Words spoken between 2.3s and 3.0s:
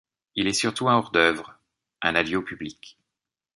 au public.